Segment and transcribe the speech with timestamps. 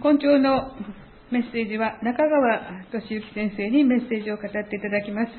[0.00, 0.70] 今朝の
[1.32, 5.32] メッセージは中川俊之先生にメッセージを語っていただきます。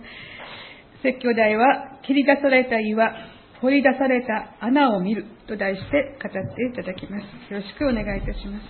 [1.02, 3.10] 説教題は、切り出された岩、
[3.62, 7.54] 掘り出された穴を見ると題して語っていただきます。
[7.54, 8.64] よろしくお願いいたします。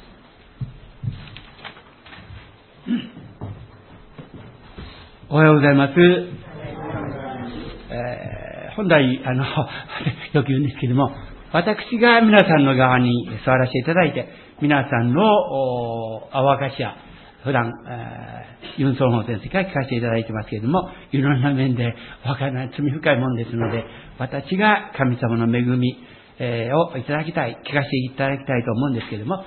[5.29, 5.93] おはようございます。
[7.91, 9.43] えー、本来、あの、
[10.33, 11.11] よく言うんですけども、
[11.51, 14.27] 私が皆さんの側に座らせていただいて、
[14.61, 15.21] 皆さんの
[16.31, 16.95] あわかしや、
[17.43, 23.83] 普段、えー、ユン・ソンホ先生から聞かせていただいてますけれども、いろんな面でわからない罪深いもんですので、
[24.19, 25.97] 私が神様の恵み、
[26.37, 29.43] え、をいただきたい、聞かせていただきたいと思うんですけれども、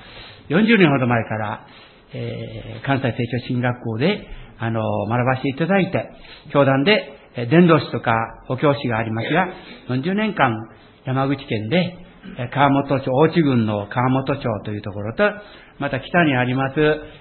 [0.48, 1.66] 40年ほど前から、
[2.14, 4.27] えー、関西成長進学校で、
[4.59, 6.11] あの、学ばせていただいて、
[6.53, 8.12] 教団で、え伝道師とか
[8.50, 9.48] お教師がありますが、
[9.89, 10.53] 40年間
[11.05, 11.97] 山口県で、
[12.52, 15.25] 川本町、大地郡の川本町というところと、
[15.78, 16.77] また北にあります、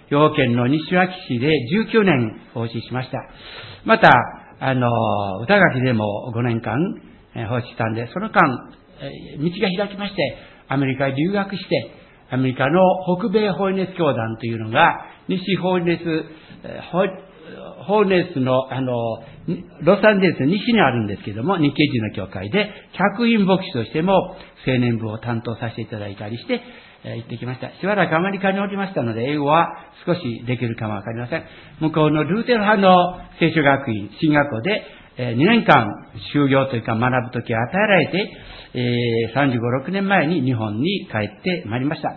[0.09, 1.49] 兵庫県の西脇市で
[1.91, 3.17] 19年奉仕しました。
[3.83, 4.11] また、
[4.59, 4.87] あの、
[5.41, 6.77] 歌垣でも5年間
[7.49, 10.37] 奉仕したんで、その間、道が開きまして、
[10.67, 11.91] アメリカへ留学して、
[12.29, 12.79] アメリカの
[13.17, 16.01] 北米ホイネス教団というのが、西ホイネス、
[17.85, 18.93] ホーネスの、あの、
[19.81, 24.13] ロサンゼルス西にあるんですけども、日系人の教会で、客員牧師としても
[24.67, 26.61] 青年部を担当させていただいたりして、
[27.03, 27.69] え、行ってきました。
[27.79, 29.67] しばらくアメリカにおりましたので、英語は
[30.05, 31.43] 少しできるかもわかりません。
[31.79, 34.83] 向こうのルーテル派の聖書学院、進学校で、
[35.17, 35.87] え、2年間
[36.33, 38.31] 修行というか学ぶとき与えられて、
[38.75, 42.15] え、35、6年前に日本に帰ってまいりました。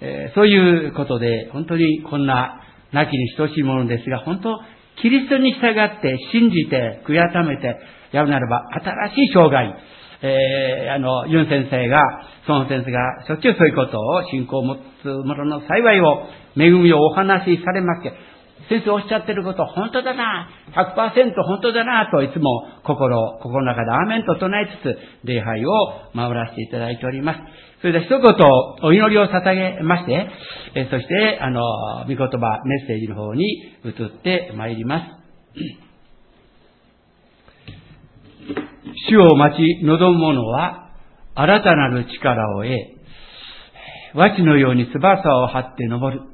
[0.00, 2.61] え、そういうことで、本当にこんな
[2.92, 4.60] なきに等しいものですが、本当、
[5.00, 7.76] キリストに従って信じて悔やためて
[8.12, 8.68] やるならば
[9.10, 9.74] 新しい生涯、
[10.22, 12.02] えー、あの、ユン先生が、
[12.46, 18.16] 孫先生がしょっちゅうそういうことを信仰を持つ者の幸いを、恵みをお話しされますけど、
[18.72, 25.70] 先生おっしゃってること本当だな、100%本当だな、といつも心、心の中でアーメンと唱えつつ、礼拝を
[26.14, 27.40] 回らせていただいております。
[27.82, 28.22] それでは一言
[28.88, 30.26] お祈りを捧げまして、
[30.74, 31.60] えそして、あの、
[32.06, 32.26] 御言葉、
[32.64, 33.44] メッセージの方に
[33.84, 35.04] 移ってまいります。
[39.10, 40.90] 主を待ち望む者は、
[41.34, 42.70] 新たなる力を得、
[44.14, 46.31] 和地のように翼を張って登る。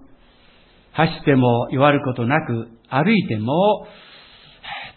[0.98, 3.86] 走っても弱ることなく、歩いても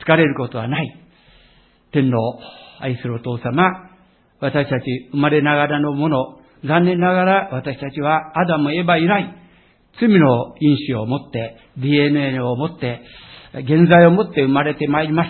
[0.04, 1.00] 疲れることはない。
[1.92, 2.18] 天の
[2.80, 3.92] 愛するお父様、
[4.40, 9.36] 私たち生まれながらのもの、残念ながら私たちはアダム、エヴァ以来、
[10.00, 13.02] 罪の因子を持って、DNA を持って、
[13.54, 15.30] 現在を持って生まれてまいります。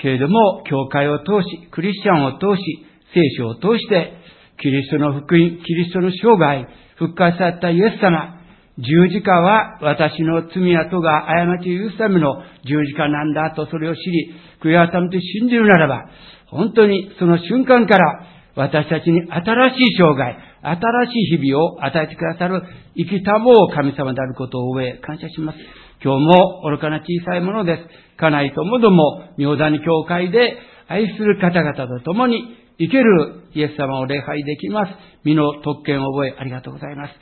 [0.00, 4.12] けれども、教会を通し、クリスチャンを通し、聖書を通して、
[4.60, 8.35] キリストの福音、キリストの生涯、復活されたイエス様、
[8.78, 16.04] 十字架は私の罪やとが過ちを許すための十字架なんだとそれを知り、悔い改めて信じるならば、
[16.48, 22.62] 本当にその瞬間から私たちに新しい生涯、新しい日々を与えてくださる
[22.96, 25.58] 生きたもう神様であることを覚え感謝します。
[26.04, 27.82] 今日も愚かな小さいものです。
[28.18, 30.58] 家内ともども、妙谷教会で
[30.88, 34.92] 愛する方々と共に生けるイエス様を礼拝できます。
[35.24, 37.14] 身の特権を覚えありがとうございます。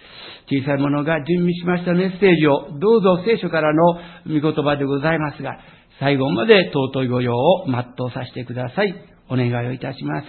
[0.50, 3.94] 小さい者が準備しましたメッセージをどうぞ聖書からの
[4.26, 5.58] 御言葉でございますが、
[6.00, 8.94] 最後まで尊い御用を全うさせてください。
[9.30, 10.26] お願いをいたします。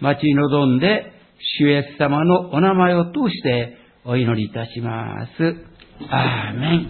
[0.00, 1.12] 待ち望んで、
[1.58, 5.56] 主イエス様のお名前を通してお祈りいたします。
[6.08, 6.86] アーメン。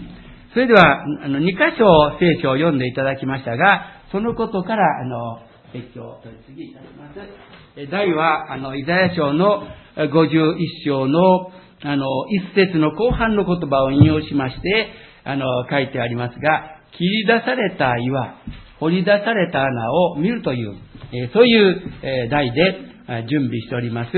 [0.53, 1.85] それでは、あの、2箇所
[2.19, 7.91] 聖書を読んでいただきましたが、そのことから、あの、説教を取り次ぎいたします。
[7.91, 9.67] 題は、あの、イザヤ書の
[9.97, 11.51] 51章の
[11.85, 14.87] あの、一節の後半の言葉を引用しまして、
[15.25, 18.37] あの、書いてありますが、切り出された岩、
[18.79, 20.75] 掘り出された穴を見るという、
[21.11, 22.79] えそういう、え題で
[23.27, 24.11] 準備しております。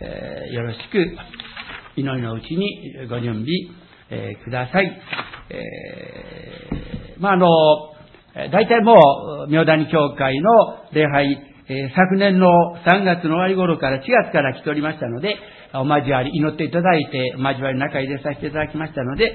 [0.00, 1.16] えよろしく、
[1.96, 3.46] 祈りのうちにご準備、
[4.10, 5.00] えください。
[5.50, 7.46] え、まあ、あの、
[8.34, 10.50] 大体もう、明谷教会の
[10.92, 12.48] 礼拝、え昨年の
[12.84, 15.36] 3月の終わり頃から4月から来ておりましたので、
[15.72, 19.32] お交わり、祈っていただいて、お交わりの中入れさせていただきましたので、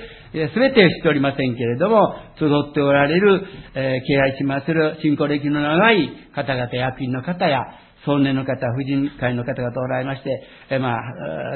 [0.54, 3.42] すべて知っておりませんけれども、集っておられる、
[3.74, 7.64] えー、敬愛しまする、信仰歴の長い方々、役員の方や、
[8.06, 11.02] 少年の方、婦人会の方々おられまして、えまあ、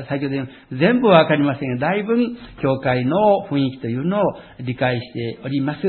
[0.10, 2.18] 先ほど言う全部はわかりませんが、だいぶ
[2.62, 4.22] 教会の雰囲気というのを
[4.60, 5.80] 理解しております。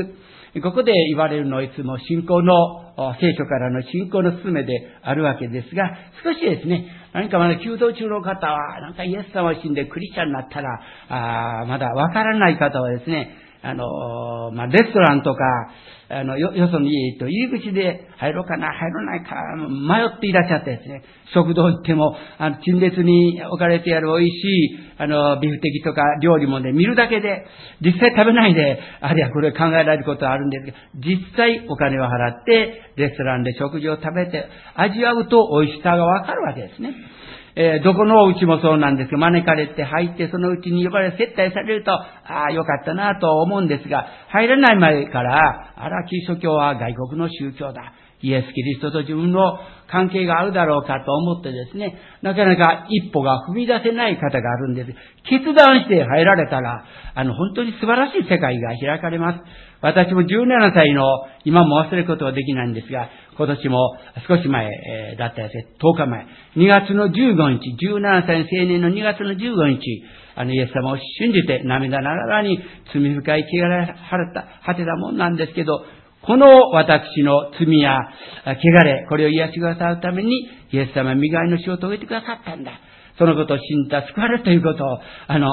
[0.61, 2.85] ここで言われるのはいつも信仰の、
[3.19, 4.71] 聖書からの信仰の勧めで
[5.01, 5.91] あるわけですが、
[6.23, 10.79] 少しですね、何かまだ弓道中の方は、なんかイエス様を死んでクリスチャンになったら、
[11.61, 15.39] あまだわからない方はですね、あの、まあ、レストランとか、
[16.07, 21.03] あの、よ、よその家と入り口で入ろうかな、入らないか、迷っていらっしゃってですね、
[21.33, 27.45] 食堂行っても、あの、陳列に置かれてある美味しい、あの、ビフテキとか料理もね、見るだけで、
[27.81, 36.93] 実際食べないで、あるいはこれ考えられることはあるんですが、実際お金を払って、レストランで食事を食べて、味わうと美味しさがわかるわけですね。
[37.57, 47.93] えー、どこのお家もそうなんですけど、招かれて入って、そのうちに呼ばれ、接待されると、ああ、よかったなと思うんですが、入らない前から、あら、らキリスト教は外国の宗教だ。
[48.21, 54.91] イエス・キリストと自分の関係があるだろうかと思ってですね、なかなか一歩が踏み出せない方があるんです。
[55.29, 59.39] 決断して入られたら、あの、本当に素晴らしい世界が開かれます。
[59.81, 61.03] 私も17歳の、
[61.43, 63.95] 今も忘れることはできないんですが、今年も
[64.27, 64.65] 少し前、
[65.13, 66.25] えだったやつ、10日前、
[66.55, 70.03] 2月の15日、17歳の青年の2月の15日、
[70.35, 72.59] あの、イエス様を信じて涙ながらに
[72.93, 75.83] 罪深い汚れ晴れた、果てたもんなんですけど、
[76.25, 77.99] この私の罪や
[78.45, 82.71] 汚れ、これを癒してくださるために、イエス様は身代わりの仕事を遂げてくださったんだ。
[83.17, 85.47] そのことを信じた、救われるということを、あの、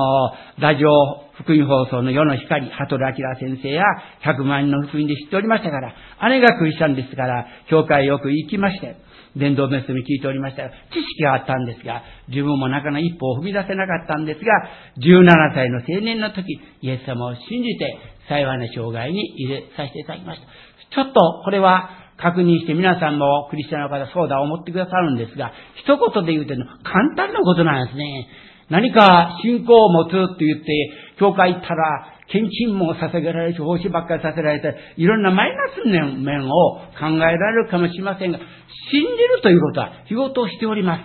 [0.59, 0.91] ラジオ
[1.35, 3.85] 福音放送の世の光、鳩ル明先生や
[4.25, 5.95] 100万人の福音で知っておりましたから、
[6.31, 8.97] 姉がクリスチャンですから、教会よく行きまして、
[9.37, 14.53] 伝道メスに聞いておりましたが、知識があったんですが、自分もなかなか一歩を踏み出せなかったんですが、
[14.99, 17.99] 17歳の青年の時、イエス様を信じて、
[18.29, 20.47] 幸いな障害に入れさせていただきました。
[20.95, 28.29] ちょっと、これは、確認して皆さんもクリスチャンの方そうだ思ってくださるんですが、一言で言うと簡単なことなんですね。
[28.71, 36.51] 何か信仰を持つって言って、教会行ったら、献金も捧げられるし、奉仕ばっかりさせられて、いろんなマイナス面を
[36.99, 39.07] 考えられるかもしれませんが、信じ
[39.37, 41.03] るということは仕事をしております。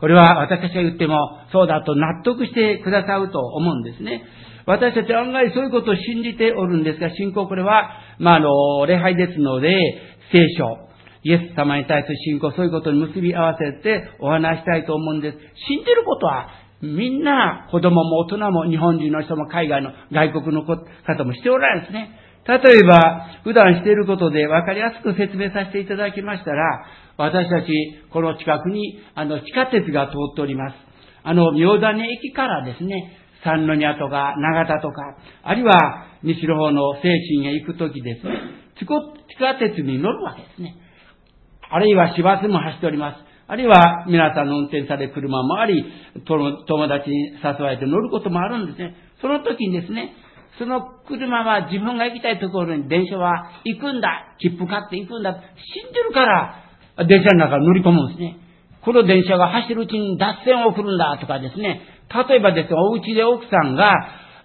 [0.00, 1.16] これは私たちが言っても、
[1.50, 4.22] そうだと納得してくださると思うんですね。
[4.66, 9.70] 私たちは案外そういうことを信じておるんですが、信仰これは、まあ、あの、礼拝ですので、
[10.32, 10.86] 聖書、
[11.22, 15.38] イエス様に対する信仰、そういうことに結び合わせてお話したいと思うんです。
[15.68, 16.48] 信じることは、
[16.82, 22.10] みんな、子供も大人も日本人の人も海外の外国の方もしておられるんですね。
[22.46, 26.86] 例えば、普段していることで分かりやすく説明させていただきましたら、
[27.16, 27.68] 私たち、
[28.10, 30.74] この近くに、あの、地下鉄が通っております。
[31.24, 38.32] あの、妙種駅からですね、三宮とか長田とか、あるいは西の方の精神へ行くときですね、
[38.78, 40.76] 地下鉄に乗るわけですね。
[41.68, 43.25] あるいは市バスも走っております。
[43.48, 45.84] あるいは皆さんの運転される車もあり、
[46.26, 48.96] 友達に誘われて乗ることもあるんですね。
[49.20, 50.14] その時にですね、
[50.58, 58.38] その車は自分が行きたいところに電車は行くんだ、切符買って行くんだ、信じるから電車の中に乗り込むんですね。
[58.82, 61.82] この電車が走るうちに脱線を送るんだとかですね、
[62.28, 63.92] 例えばですね、お家で奥さんが、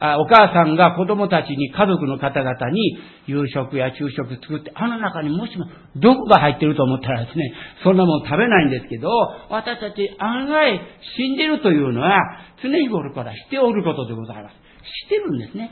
[0.01, 5.65] お母さんが子供たちに家族の方々に夕食や昼食作って、あの中にもしも
[5.95, 7.53] 毒が入ってると思ったらですね、
[7.83, 9.09] そんなもん食べないんですけど、
[9.49, 10.81] 私たち案外
[11.17, 12.17] 死んでるというのは
[12.63, 14.55] 常日頃からしておることでございます。
[15.05, 15.69] してるんですね。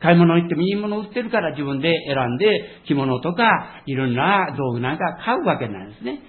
[0.00, 6.20] 買い物行ってもいいもの売ってるから自分で選んで着物とかいろんな道具なんか買うわけなんですね。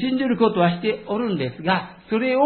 [0.00, 2.40] 信じることはしておるんですが、それを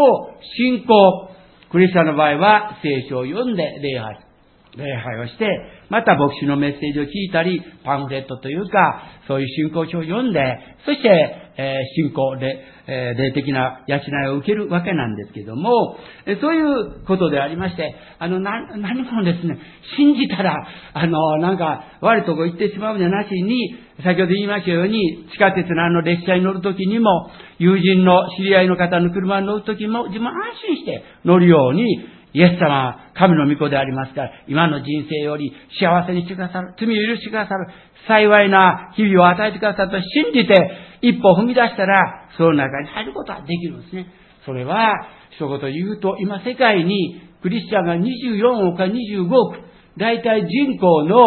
[0.58, 1.30] 信仰、
[1.70, 4.29] クリスチャンの場合は聖書を読んで礼拝。
[4.76, 5.48] 礼拝をして、
[5.88, 15.96] また牧師のメッセージを聞いたり、パンフレットというか、そういう信仰書を読んで、そして、えー、信仰で、えー、霊的な養いを受けるわけなんですけども、
[16.26, 19.58] えそういうことでありまして、あの、な、何もですね、
[19.96, 20.56] 信じたら、
[20.94, 30.34] あの、なんか、悪いとこ行ってしまうんじゃなしに、先ほど言いましたように、地下鉄のあの列車に乗るときにも、友人の知り合いの方の車に乗るときも、自分安
[30.66, 31.84] 心して乗るように、
[32.32, 37.66] イエス様は神の御子でありますから、今の人生より幸せにしてくださる、罪を許してくださる、
[38.06, 40.54] 幸いな日々を与えてくださると信じて
[41.02, 44.06] 一歩踏み出したら、その中に入ることはできるんですね。
[44.44, 44.94] それは、
[45.30, 51.18] 一言言うと、今世界にクリスチャンが24億か25億、大体人口の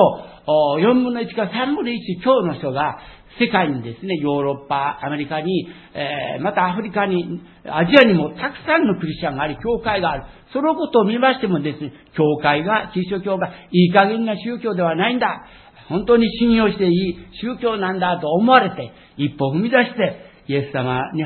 [0.81, 2.99] 4分の1か3分の1超の人が
[3.39, 10.23] 世界にですね、ヨーロッパ、アメリカに、えー、またアフリカに、アジアにもたくさんのクリスチャンがあり、教会がある。
[10.51, 15.45] そのことを見ましてもですね、教会が、キリスト教がいい加減な宗教ではないんだ。
[15.89, 21.23] 本当に信用していい宗教なんだと思われて、一歩踏み出して、イエス様に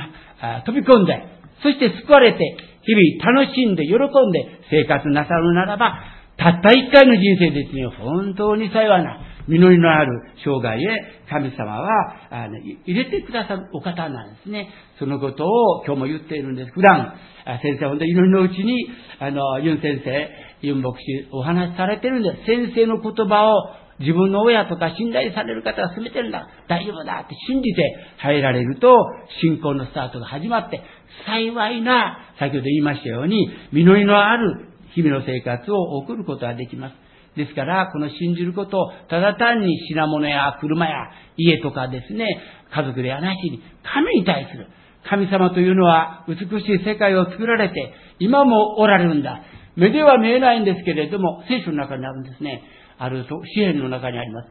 [0.65, 1.24] 飛び込んで、
[1.62, 2.39] そして救われて、
[2.84, 11.89] 日々楽しんで喜んで生活なさるならば、たった一回の人生ですね、本当に幸いな実りのある生涯へ神様は
[12.29, 14.70] あの入れてくださるお方なんですね。
[15.00, 16.72] そのことを今日も言っているんです。
[16.72, 17.13] 普段、
[17.62, 18.88] 先生は本当に祈りのうちに、
[19.20, 20.29] あの、ユン先生、
[20.62, 22.46] ユン牧師お話しされてるんです。
[22.46, 23.53] 先生の言葉を
[24.00, 26.48] 自分の親とか信頼される方が全てるんだ。
[26.67, 28.94] 大丈夫だって信じて入られると、
[29.41, 30.82] 信仰のスタートが始まって、
[31.25, 36.96] 幸いな、先ほど言いましたように、実りのある日々の生活を送ることができます。
[37.36, 42.25] ですから、この信じることを、ただ単に品物や車や家とかですね、
[42.74, 44.67] 家族ではなしに、神に対する。
[45.08, 49.41] 神様というのは美しい世界を作られて、今もおられるんだ。
[49.75, 52.63] 目では見えないんですけれども、聖書の中にあるんですね。
[52.98, 54.50] ある詩篇の中にあります。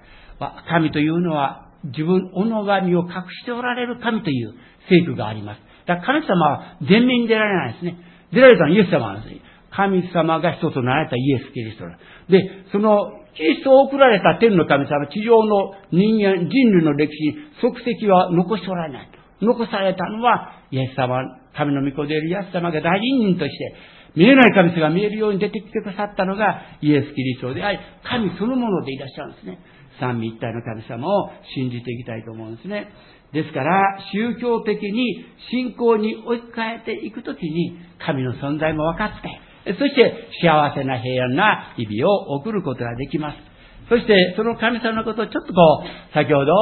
[0.68, 3.08] 神というのは自分、己が身を隠
[3.42, 4.54] しておられる神という
[4.88, 5.60] 聖句があります。
[5.86, 7.98] だから神様は全面に出られないですね。
[8.32, 9.40] 出られたのはイエス様なんですね。
[9.76, 11.84] 神様が人となられたイエス・キリスト
[12.32, 19.10] で、そのキリストを送られた天の神様、地上の人間、人類の歴史に足跡は残しておられない。
[19.42, 21.20] 残されたのは、イエス様、
[21.54, 23.74] 神の御子であるイエス様が大人として、
[24.16, 29.58] 見えない神様が見えるように出てきてくださったのがイエス・キリストであり、神そのものでいらっしゃるんですね。
[30.00, 32.88] 三位一体の神様を信じていきたいと思うんですね。
[33.32, 39.28] ですから、宗教的に信仰に置き換えていくときに、神の存在も分かって、
[39.74, 43.56] そして幸せな平安な日々を送ることができます。
[43.88, 46.52] そして、その神様のことをちょっとこう、先ほど、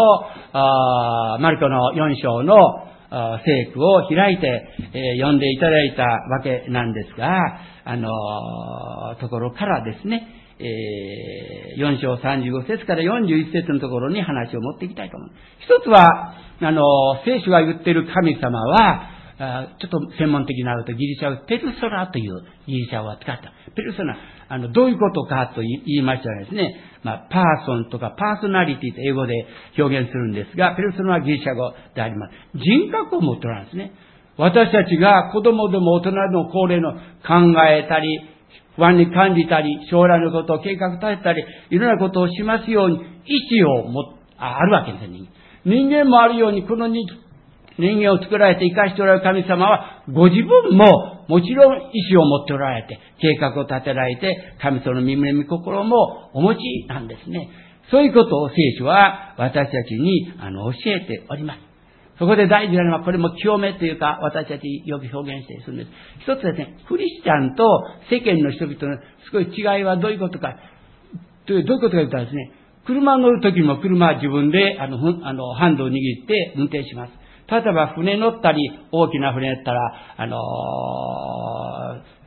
[0.52, 2.56] マルコの4章の
[3.44, 7.30] 聖句を開いて、え読んでいただいたわけなんですが、
[7.86, 8.08] あの
[9.20, 10.26] ところからですね、
[10.58, 11.44] えー
[11.76, 15.40] 4章35節から41節のところに話を持っていきたいと思います。
[15.64, 16.82] 一つは、あの、
[17.24, 19.13] 聖書が言っている神様は、
[19.80, 23.52] ちょっと専門的になるとギリシャ語ペルソナというギリシャ語を使った。
[23.74, 24.16] ペルソナ、
[24.48, 29.46] あの、どういうことかと言いましたらですね、まあ、パーソンとかパーソナリティと英語で
[29.78, 32.32] 表現するんですが、ペルソナはギリシャ語であります。
[32.54, 33.92] 人格を持っておらんですね。
[34.36, 38.20] 私たちが子供でも大人の高齢の考えたり、
[38.76, 42.96] 不安に感じたり、将来のことを計画立てたり、いろんなことをしますように、
[43.26, 45.28] 意志をも、あるわけですね。
[45.64, 46.88] 人間もあるように、この
[47.78, 57.48] 人間を作られて生かしておられる神様は、ご自分ももちろん意志を持っておられて、計画を立てられて、神様の身胸身心もお持ちなんですね。
[57.90, 61.60] そういうことを聖書は私たちにあの教えております。
[62.18, 65.90] そこで大事なのは、これも清めというか、私たちよく表現したりするんです。
[66.20, 67.64] 一つですね、クリスチャンと
[68.08, 70.56] 世間の人々のすごい違いはどういうことか、
[71.46, 72.52] どういうことかというとですね、
[72.86, 77.23] 車乗るときも車は自分であのあのハンドを握って運転します。
[77.50, 78.58] 例えば船乗ったり、
[78.92, 79.80] 大きな船だったら、
[80.16, 80.40] あのー、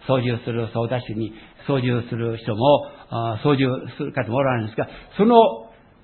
[0.07, 1.33] 操縦する操舵手に
[1.67, 2.89] 操縦する人も、
[3.43, 3.65] 操縦
[3.97, 5.35] する方もおられるんですが、その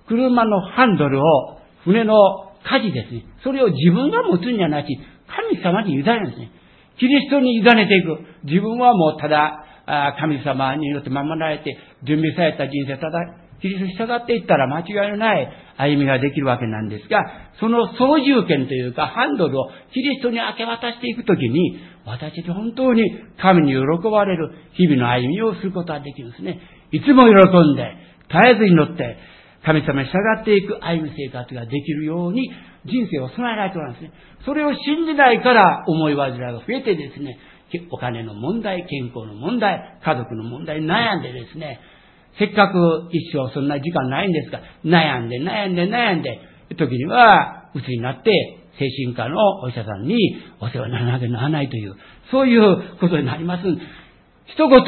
[0.08, 2.16] 車のハンドルを、船の
[2.64, 3.26] 舵ですね。
[3.44, 4.88] それを自分が持つんじゃなく
[5.28, 6.52] 神様に委ねるんですね。
[6.98, 8.20] キリストに委ねていく。
[8.46, 9.66] 自分はもうただ、
[10.20, 13.20] 神様によって守られて、準備された人生、ただ
[13.64, 17.24] キリストに従っていったら間違いのない歩みができるわけなんですが、
[17.62, 23.04] その操縦権というかハンドルをキリストに明け渡していくときに、私たち本当に
[23.40, 26.60] 神に喜ばれる日々の歩みをすることができるんですね。
[26.92, 27.96] いつも喜んで、
[28.28, 29.18] 絶えずに乗って、
[29.64, 32.52] 神様に従っていく歩み生活ができるように
[32.84, 34.12] 人生を備えられておるんですね。
[34.44, 37.40] それを信じないから思い煩いが増えてですね、
[37.92, 41.80] お金の問題、健康の問題、家族の問題に悩んでですね、
[42.40, 46.40] せっかく一生そんな時間ないんですが、悩んで悩んで悩んで、
[46.78, 48.32] 時には、鬱になって、
[48.80, 50.18] 精神科のお医者さんに
[50.60, 51.96] お世話にならなきゃならないという、
[52.32, 53.64] そういうことになります。
[54.48, 54.82] 一言、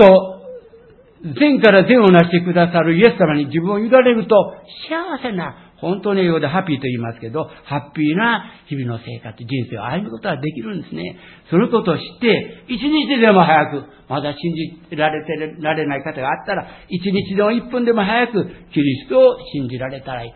[1.39, 4.55] 善から善をなしてくださるイエス様に自分を委ねると、
[4.89, 11.15] 幸せな本当に英語でハッピーと言いますけど、ハッピーな日々の生活、人生を歩むことができるんですね。
[11.51, 14.55] そのことを知って、一日でも早く、まだ信
[14.89, 20.31] じられてられない方があったら、一日でも一分でも早く、キリストを信じられたらいい。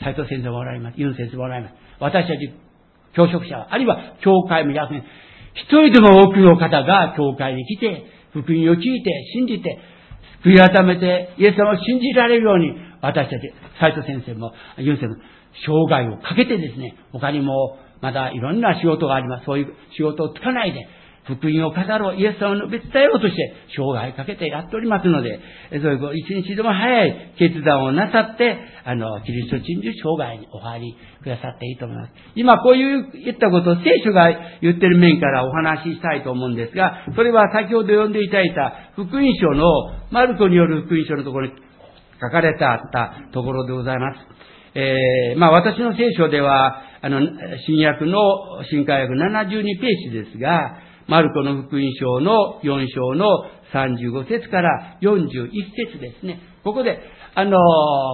[0.00, 0.94] 斉藤先生もおられます。
[1.00, 1.74] ユン先生もおられます。
[1.98, 2.54] 私たち、
[3.16, 5.02] 教職者、あるいは教会も役員、
[5.54, 9.76] 一人でも多くの方が教会に来て、福音を聞いて、信じて、
[10.44, 15.16] 悔い改めて、イエス様を信じられるように、私たち、斉藤先生も、ユン先生も、
[15.88, 19.44] 生涯をかけてですね、他にも、まだいろんな仕事があります。
[19.46, 20.86] そういう仕事をつかないで、
[21.24, 32.12] 福音を語ろう、イエス様の別伝えようとして、生涯かけてやっておりますので、そういう一日でも早い決断をなさって、あの、キリスト真珠生涯にお入りくださっていいと思います。
[32.34, 34.28] 今こういう言ったことを聖書が
[34.60, 39.64] 言ってる面からお話ししたいと思うんですが、それは先ほど読んでいただいた福音書の、
[40.10, 41.52] マルコによる福音書のところに
[42.24, 44.18] 書かれてあったところでございます。
[44.76, 47.20] えー、まあ私の聖書では、あの、
[47.66, 48.18] 新約の
[48.70, 53.26] 新海約72ページですが、マルコの福音書の4章の
[53.72, 55.50] 35節から41
[55.92, 56.40] 節ですね。
[56.64, 56.98] ここで、
[57.34, 57.58] あの、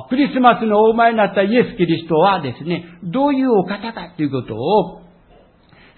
[0.08, 5.02] クリスマスのお前になったイエス・キリストはですね、どういうお方かということを、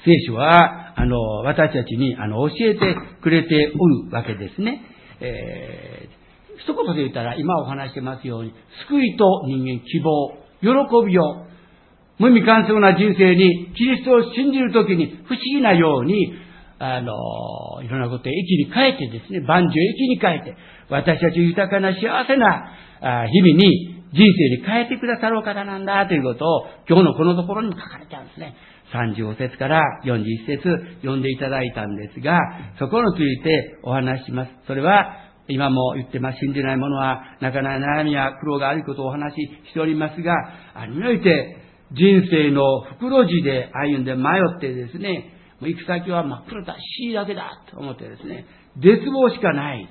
[0.05, 4.83] 聖書は、あの、私たちに、あの、教えてくれておるわけですね。
[5.21, 6.22] えー、
[6.65, 8.53] 一言で言ったら、今お話してますように、
[8.89, 11.47] 救いと人間、希望、喜びを、
[12.19, 16.35] 無味乾燥な人生に、キリストを信じるときに、不思議なように、
[16.79, 17.13] あの、
[17.83, 20.57] いろんなことを益に変えてですね、万事を益に変えて、
[20.89, 28.55] 私たち豊かな幸せな日々に人生に変えてくださるお方なんだということを、今日のこのところにも書かれてあるんですね。
[28.93, 30.63] 35節から41節
[31.01, 32.39] 読んでいただいたんですが、
[32.79, 34.51] そこについてお話しします。
[34.67, 40.35] それは、今も言ってます、信じない者は、なかなか悩みや苦労があることをお話ししておりますが、
[40.75, 41.57] あるにおいて、
[41.93, 44.23] 人生の袋地で歩んで迷
[44.57, 48.47] ってですね、もう行く先は真っ黒だ、死だけだと思ってですね、
[48.77, 49.89] 絶望しかない。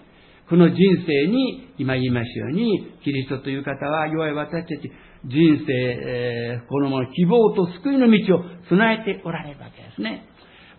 [0.50, 4.92] この人生に、今言いましたように、キリストという方は、弱い私たち、
[5.26, 10.26] 人生、えー、このもの希望と救いの道を備えておられるわけですね。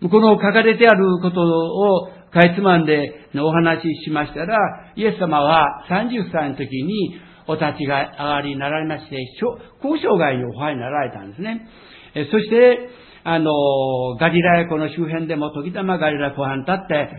[0.09, 4.57] この書かれてあることをかいつまんでお話ししましたら、
[4.95, 7.15] イエス様は30歳の時に
[7.47, 9.17] お立ち上がりになられまして、
[9.83, 11.67] 交渉外にお入りになられたんですね。
[12.31, 12.89] そして、
[13.23, 13.51] あの、
[14.19, 17.09] ガリラヤ湖の周辺でも時たまガリラ湖畔立って、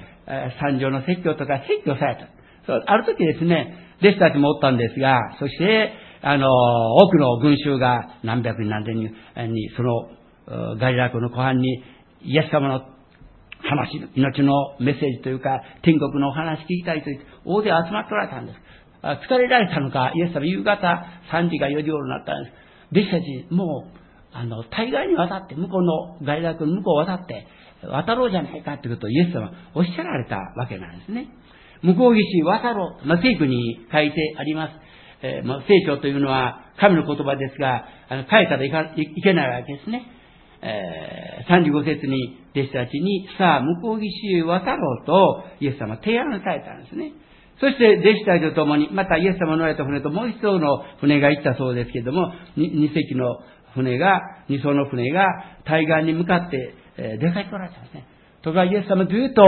[0.60, 2.28] 山上の説教とか説教された。
[2.66, 5.92] そうある時ですね、弟子たちもおったんですが、そして、
[6.22, 11.82] あの、多くの群衆が何百人何千人に、その、ガリラ湖の湖畔に、
[12.22, 12.93] イエス様の
[13.64, 18.58] 話、命のメッセージというか、天国のお話聞きたいと言って、大勢集まっておられたんです。
[19.28, 22.64] 疲れられたのか、イエス様夕方3時か4時頃になったんです。
[22.92, 23.98] 弟子たち、もう、
[24.32, 27.46] あの、大概に渡って、向こうのガリラ湖の向こうを渡って、
[27.86, 31.28] 渡ろうじゃないかということをイエス様おっしゃられたわけなんですね。
[31.82, 33.06] 向こう岸渡ろう。
[33.06, 34.72] まあ、聖句に書いてあります。
[35.22, 40.02] えー、まあ、聖書というのは神の言葉ですが、あの、書いたらいかいけないわけですね。
[40.64, 47.12] えー、35節に弟子たちに、さあ、向こう岸へ渡ろうと、イエス様提案されたんですね。
[47.60, 53.40] そして弟子たちと共に、またイエス様の乗られた船ともう一艘の船が行ったそうですけれども、二隻の
[53.74, 55.26] 船が、二艘の船が
[55.66, 58.06] 対岸に向かって、えー、出かけておられたんですね。
[58.42, 59.44] とかイエス様ずっと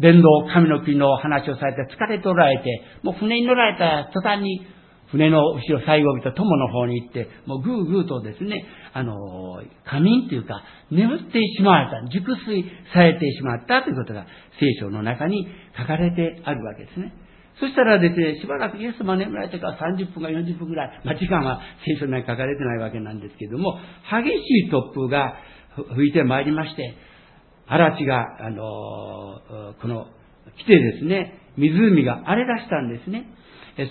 [0.00, 4.66] 伝道、神の国の話をされて疲れておられて、もう船に乗られた途端に、
[5.10, 9.14] 船の後ろ最後尾と友の方に行って、もうぐーぐーとですね、あの、
[9.84, 14.26] 仮眠というか、眠ってしまわれた、熟睡されてしまったということが
[14.58, 15.46] 聖書の中に
[15.78, 17.12] 書かれてあるわけですね。
[17.58, 23.78] そしたらですね、しばらくイエス様眠られてから30分か40分ぐらい、まあ、時間は聖書に書かれてないわけなんですけども、
[24.10, 25.36] 激しい突風が
[25.94, 26.94] 吹いてまいりまして、
[27.66, 30.06] 嵐が、あの、この、
[30.58, 33.26] 来てですね、湖が荒れ出したんですね。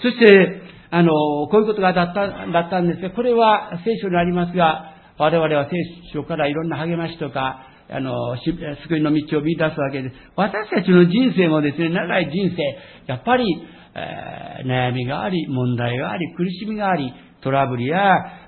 [0.02, 1.12] そして、あの、
[1.52, 5.76] こういうことがだった、だったんですが、これは聖書にありますが、我々は聖
[6.14, 10.16] 書からいろんな励ましとか、あの、救いの道を見出すわけです。
[10.38, 13.46] 私たちの人生もですね、長い人生、やっぱり、
[13.94, 18.00] えー、悩みがあり、問題があり、苦しみがあり、トラブルや、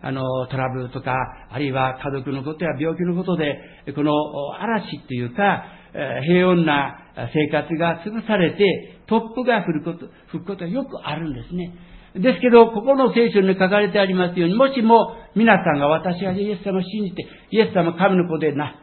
[0.01, 1.13] あの、トラブルとか、
[1.51, 3.59] あるいは家族のことや病気のことで、
[3.93, 4.11] この
[4.59, 6.97] 嵐っていうかえ、平穏な
[7.33, 11.73] 生活が潰されて、トップが降ること、吹くことはよくあるんですね。
[12.15, 18.75] ですけど、ここの聖書に書かれてありますように、もしも皆さんが私はイエス様を信じて、イエス様神の子でな、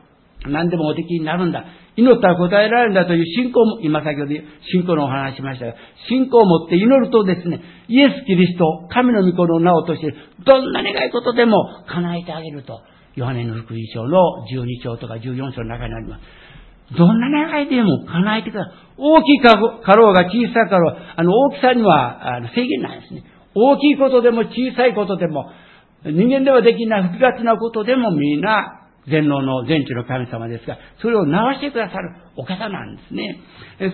[0.47, 1.65] 何でもおできになるんだ。
[1.97, 4.33] 祈ったら答えられるんだという信仰も、今先ほど
[4.73, 5.75] 信仰のお話しましたが、
[6.09, 10.13] 信仰を持って祈るとですね、イエス・キリスト、神の御子の名をとして、
[10.45, 12.83] どんな願い事でも叶えてあげると、
[13.15, 14.19] ヨハネの福音書の
[14.53, 16.44] 12章とか14章の中にあります。
[16.93, 18.75] どんな願いでも叶えてください。
[18.97, 23.25] 大きいかろうが小さかろう、あの大きさにはあの制限ないですね。
[23.55, 25.51] 大きいことでも小さいことでも、
[26.05, 33.41] 人間ではできない複雑なことでもみんな全能の全知の神様ですが、それを直してくださるお方なんですね。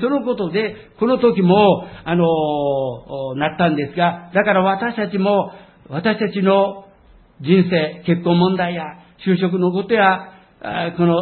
[0.01, 2.25] そのことで、この時も、あの、
[3.37, 5.53] なったんですが、だから私たちも、
[5.89, 6.87] 私たちの
[7.41, 8.85] 人生、結婚問題や、
[9.27, 10.33] 就職のことや、
[10.97, 11.17] この、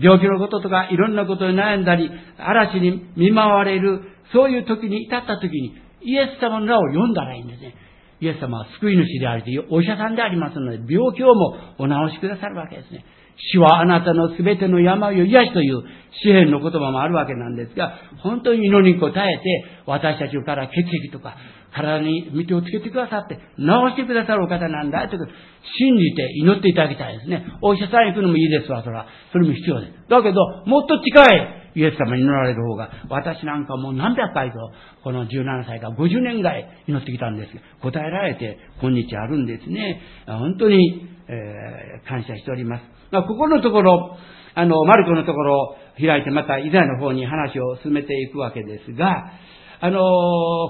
[0.00, 7.74] 病気のこととか、いろんなことに悩んだり、嵐に見舞われる、そういう時に至った時に、イエス様の名を読んだらいいんですね。
[8.20, 13.04] イエス様は救い主であり、お医者さんでありますので、病気をもお治しくださるわけですね。
[13.52, 15.82] 死はあなたのすべての病を癒しという
[16.22, 21.36] 詩篇の言葉もあるわけなんですが、本当に祈りに応えて、私たちから血液とか、
[21.76, 25.32] 体に見てをつけてくださって、治してくださるお方なんだということ
[25.78, 27.44] 信じて祈っていただきたいですね。
[27.60, 29.06] お医者さん行くのもいいですわ、それは。
[29.32, 29.92] それも必要です。
[30.08, 34.56] だけど、もっと近いイエス様に祈られる方が、私なんかもう何百回と、
[35.04, 40.00] この17歳から50年ぐらい祈ってきたんですが、答えられて、今日あるんですね。
[40.26, 42.82] 本当に、えー、感謝しております。
[43.10, 44.16] まあ、ここのところ、
[44.54, 49.32] あの、マルコのところを開いて、またイザヤの方に話を進めていくわけですが、
[49.80, 50.00] あの、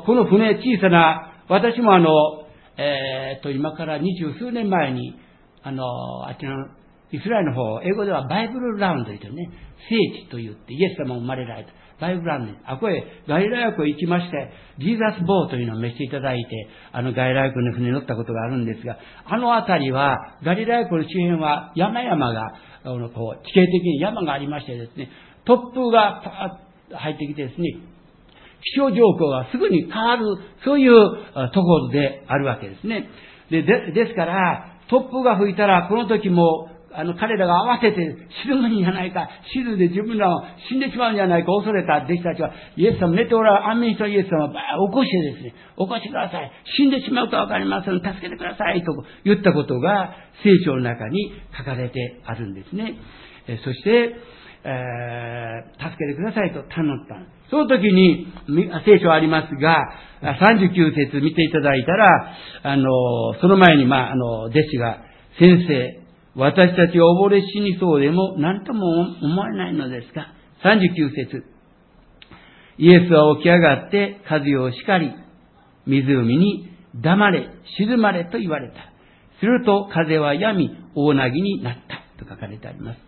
[0.04, 2.10] この船、小さな、私もあの、
[2.76, 5.14] えー、っと、今から二十数年前に、
[5.62, 5.84] あの、
[6.28, 6.52] あっちの、
[7.12, 9.50] イスラエルの方、英語ではバイブルラウンドというね、
[9.88, 11.70] 聖地と言って、イエス様生まれられた。
[12.00, 12.52] バイブルラウンド。
[12.66, 22.52] あ、これ、ガリラヤ湖行きまして、ジーザスボーというのを召していただいて、あのガリラヤ湖の船に乗ったことがあるんですが、あの辺りは、ガリラヤ湖の周辺は山々が、
[22.84, 25.08] あのこう地形的に山がありましてですね、
[25.46, 27.76] 突風がパーッと入ってきてですね、
[28.72, 30.24] 気象状況がすぐに変わる、
[30.64, 30.92] そういう
[31.52, 33.09] ところであるわけですね。
[33.50, 44.55] で、でですから、突風が吹いたら、この時もあの、彼らが慌てて死ぬんじゃないか、死ぬで自分らを死んでしまうんじゃないか、恐れた弟子たちは、イエス様寝ておら、安眠したイエス様をば
[44.88, 46.50] 起こしてですね、起こしてください。
[46.74, 48.00] 死んでしまうかわかりません。
[48.00, 48.83] 助けてください。
[48.83, 52.94] と言ったことが、聖書の中に書かれてあるんですね。
[53.46, 54.16] えそして、
[54.68, 57.14] えー、助けてくださいと頼った。
[57.50, 58.26] その時に、
[58.85, 59.79] 聖書ありますが、
[60.20, 62.85] 39節見ていただいたら、あの、
[63.40, 64.98] その前に、まあ、あの、弟子が、
[65.38, 66.02] 先生、
[66.35, 71.44] 私たちが溺れ死にそうでも何とも思わないのですか ?39 節
[72.79, 75.12] イエスは起き上がって風を叱り、
[75.87, 77.48] 湖に黙れ、
[77.79, 78.74] 沈まれと言われた。
[79.38, 82.98] すると風は止み、大なぎになったと書かれてあります。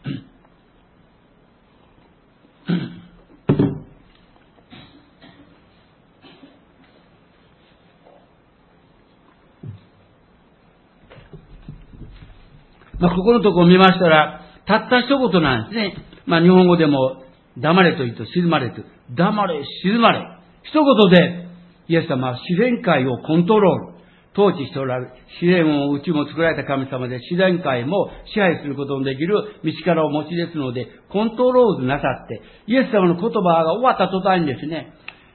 [13.01, 15.97] まあ、ここのとこを見ましたら、たった一言なんですね。
[16.27, 17.23] まあ、日本語でも、
[17.57, 18.83] 黙れと言うと静まれと。
[19.15, 20.27] 黙れ、静まれ。
[20.63, 21.49] 一言で、
[21.89, 23.98] イエス様は自然界をコントロール、
[24.39, 25.13] 統治しておられる。
[25.43, 34.93] 自然をうちも作られた神様で、自然界も支配することのできる道からお持ちですので、コントロールなさって、イエス様の言葉が終わった途端にですね、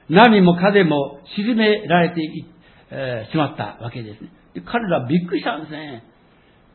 [0.08, 2.16] 波も風も沈められて、
[2.90, 4.30] えー、しまったわけですね。
[4.54, 6.04] で彼らびっくりしたんですね。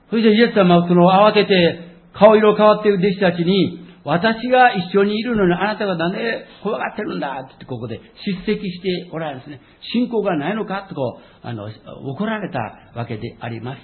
[0.10, 9.62] それでイエス様はその慌てて顔色変わっている弟子たちに、私が一緒にいるのにあなたがなんで怖がってるんだってここで叱責しておられるんですね。
[9.94, 11.70] 信仰がないのかとこう、あの、
[12.14, 12.60] 怒られた
[12.98, 13.80] わけであります。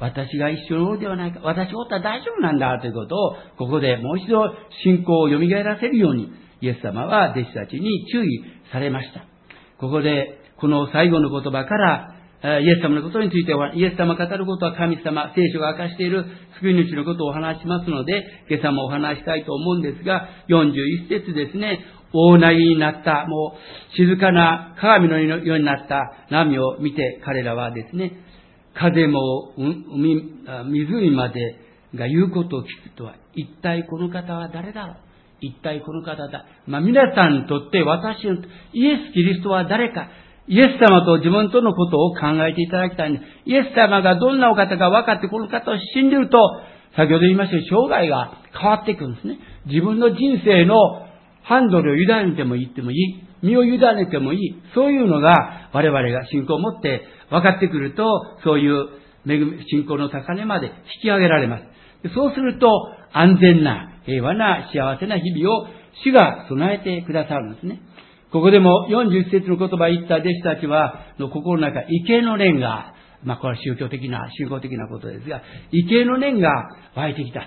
[0.00, 1.40] 私が一緒におるではないか。
[1.44, 9.26] 私おったら大丈夫なんだということを、ここでもう一度信仰を蘇らせるように、イエス様は弟子たちに注意されました。
[9.78, 16.24] ここで、この最後の言葉から、イエス様のことについては、イエス様語ることは神様、聖書が明かしている
[16.58, 21.78] 救い主のことをお話しますので、今朝もお話したいと思うんですが、41節ですね、
[22.12, 26.12] 大なぎになった、もう静かな鏡のようになった。
[26.30, 28.12] 波を見て彼らはですね、
[28.74, 30.22] 風も海、
[30.66, 31.56] 湖まで
[31.94, 34.86] が言うことを聞くとは、一体この方は誰だ？
[34.86, 34.96] ろう
[35.40, 36.44] 一体この方だ。
[36.66, 38.36] まあ皆さんにとって私の、
[38.72, 40.08] イエス・キリストは誰か？
[40.48, 43.24] イエス様と自分とのことを考えていただきたいんです。
[43.46, 46.38] イエス様がどんなお方か分かってこの方を信じると、
[46.96, 49.38] 先ほど言いましたように生涯が変わっていくんですね。
[49.66, 50.76] 自分の人生の
[51.42, 53.22] ハンドルを委ねてもいいってもいい。
[53.42, 54.62] 身を委ねてもいい。
[54.74, 58.04] そういうのが我々が信仰を持って分かってくると、
[58.44, 58.88] そういう
[59.26, 61.64] 恵み、信仰の高値まで引き上げられます。
[62.14, 62.68] そうすると
[63.12, 65.66] 安全な、平和な、幸せな日々を
[66.04, 67.80] 主が備えてくださるんですね。
[68.32, 77.40] ここでも41節の言葉言った弟子たちは、の心の中、畏敬の念が、まあこれは宗教的な、宗教的なことですが、畏敬の念が湧いてきた。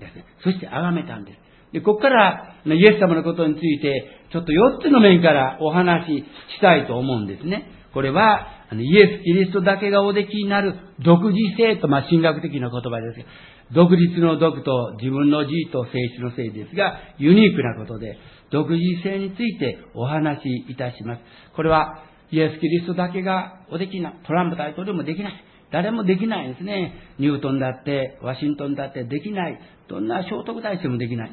[0.00, 0.24] ですね。
[0.42, 1.43] そして崇めたんです。
[1.74, 6.24] で、ここから、イエス様のことについて、ちょっと4つの面からお話し
[6.56, 7.68] したいと思うんですね。
[7.92, 13.24] これは、イエス・キリストだけがおできになる独自性と、まあ、神学的な言葉ですが、
[13.72, 18.18] 独立の独と自分の字と性質の性ですが、ユニークなことで、
[18.50, 21.22] 独自性についてお話しいたします。
[21.56, 25.44] これは、イエス・キリストだけがおできなトランプ大統領もできない。
[25.72, 26.94] 誰もできないですね。
[27.18, 29.58] ニュートンだって、ワシントンだってできない。
[29.88, 31.32] どんな聖徳太子もできない。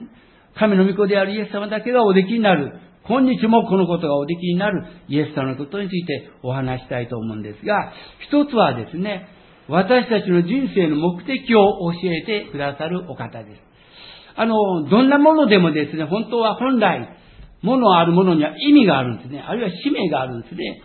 [0.58, 2.74] 神の御子であるイエス様だけがおできになる
[3.08, 7.92] 今日もこのことがおできになるイエス様のことについてお話したいと思うんですが、
[8.28, 9.28] 一つはですね、
[9.68, 13.62] 私たちの人生の目的を教えてくださるお方です。
[14.36, 17.18] あの、どんなものでもですね、本当は本来、
[17.62, 19.44] ものあるものには意味があるんですね。
[19.46, 20.82] あるいは使命があるんですね。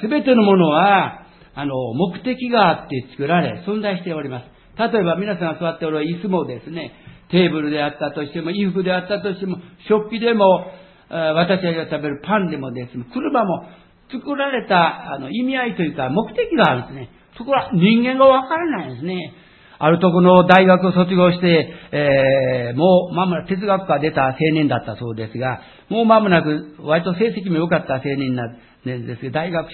[0.00, 4.44] すべてのものは、あの、目的があって作られ、存在しております。
[4.78, 6.92] 例えば皆さんが座っておる椅子もですね、
[7.30, 10.66] テーブルであったとしても、衣服であったとしても、食器でも、
[11.10, 13.64] 私たちが食べるパンでもですね、車も
[14.12, 17.08] 作られたあの意味合いというか目的があるんですね。
[17.36, 19.34] ところが人間がわからないんですね。
[19.78, 29.68] あるとこの大学を卒業して、えー、もう間もなく哲学科出た青年だったそうですが、もう間もなく割と成績も良かった青年なんですけど、大学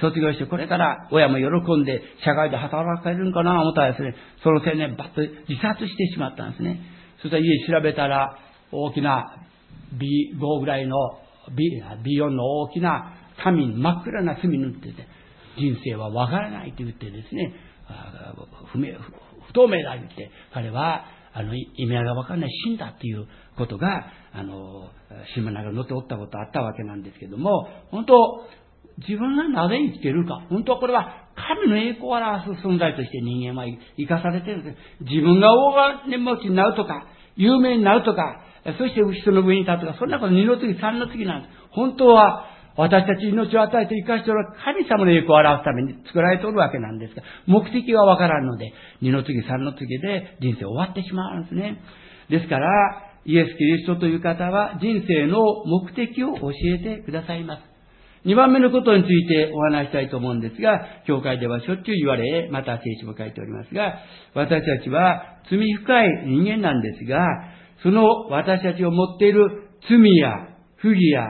[0.00, 6.95] 卒業してこれから親も喜んで社会で働かれるんかな思ったらですね、その青年バッと自殺してしまったんですね。
[7.22, 8.38] そしたら家調べたら
[8.72, 9.36] 大きな
[9.94, 10.96] B5 ぐらいの
[11.56, 15.06] B B4 の大きな紙真っ暗な墨塗ってて、
[15.58, 17.54] 人生はわからないと言ってですね、
[18.72, 18.92] 不明、
[19.46, 23.26] 不透明だ言って、彼は、あの、意味合いがわからない死んだっていう
[23.56, 24.90] ことが、あの、
[25.34, 28.14] 新聞なんか載っておったことあったわけなんですけども、本当、
[28.98, 34.76] 自分がなぜ生きているか、本当はこれは神の栄光を表す存在として人間は生かされているんです。
[35.04, 37.06] 自分が大金持ちになるとか、
[37.36, 38.40] 有名になるとか、
[38.78, 41.54] そして人の上に立つとか、そんなこと二の次、三の次なんです。
[41.70, 51.80] 本当は私たち命を与えて生かしておる神様の栄光を表すために作られておるわけなんですが、目的がわからんので、二の次、三の次で人生終わってしまうんですね。
[52.28, 52.68] ですから、
[53.24, 57.75] イエス・キリストという方は人生の目的を教えてくださいます。
[58.26, 64.00] 二番目のことについてお話したいと思うんですが、教会ではしょっちゅう言われ、また聖書も書いておりますが、
[64.34, 67.24] 私たちは罪深い人間なんですが、
[67.84, 71.24] その私たちを持っている罪や不義や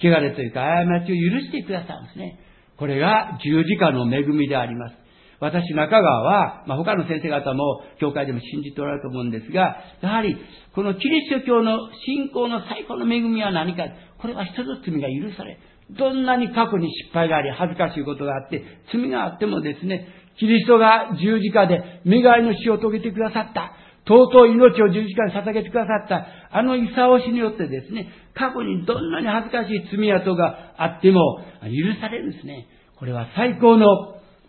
[0.00, 2.40] 汚れというか過ちを許してくださるんですね。
[2.76, 4.96] これが十字架の恵みであります。
[5.38, 10.36] 私、中川は、まあ、他の先生方も、教会でも信じておられると思うんですが、やはり、
[10.72, 13.82] このキリスト教の信仰の最高の恵みは何か、
[14.18, 15.58] これは一つ罪が許され、
[15.98, 23.72] どんなに過去に失敗があり、恥ずかしいことがあって、罪があってもですね、キリストが十字架で身代わりの死を遂げてくださった。
[24.04, 32.66] 尊い命を十字架に捧げてくださった、あの勲しによってですね、過去にどんなに恥ずかしい罪跡があっても許されるんですね。
[32.98, 33.86] これは最高の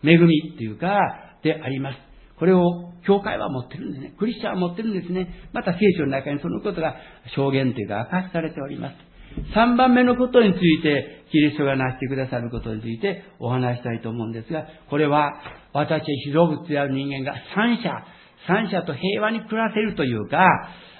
[0.03, 0.97] 恵みというか、
[1.43, 1.97] であります。
[2.39, 4.15] これを教会は持ってるんですね。
[4.17, 5.49] クリスチャンは持ってるんですね。
[5.53, 6.95] また聖書の中にそのことが
[7.35, 9.12] 証言というか明かしされております。
[9.55, 15.33] 3番目のことについて、キリストがなしてくださることについてお話したいと思うんですが、これは
[15.73, 18.05] 私たち動物である人間が三者、
[18.47, 20.45] 三者と平和に暮らせるというか、